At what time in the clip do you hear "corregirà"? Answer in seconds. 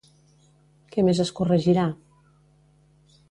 1.39-1.83